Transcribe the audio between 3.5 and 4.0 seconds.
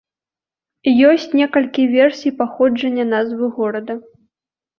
горада.